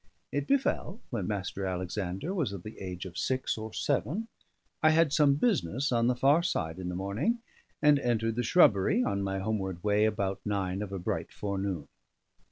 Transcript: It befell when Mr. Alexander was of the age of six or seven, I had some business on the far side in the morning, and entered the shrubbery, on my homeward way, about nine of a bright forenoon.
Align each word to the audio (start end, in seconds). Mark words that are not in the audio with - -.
It 0.31 0.47
befell 0.47 0.99
when 1.11 1.27
Mr. 1.27 1.69
Alexander 1.71 2.33
was 2.33 2.51
of 2.53 2.63
the 2.63 2.79
age 2.79 3.05
of 3.05 3.19
six 3.19 3.55
or 3.55 3.71
seven, 3.71 4.29
I 4.81 4.89
had 4.89 5.13
some 5.13 5.35
business 5.35 5.91
on 5.91 6.07
the 6.07 6.15
far 6.15 6.41
side 6.41 6.79
in 6.79 6.89
the 6.89 6.95
morning, 6.95 7.43
and 7.83 7.99
entered 7.99 8.35
the 8.35 8.41
shrubbery, 8.41 9.03
on 9.03 9.21
my 9.21 9.37
homeward 9.37 9.83
way, 9.83 10.05
about 10.05 10.41
nine 10.43 10.81
of 10.81 10.91
a 10.91 10.97
bright 10.97 11.31
forenoon. 11.31 11.87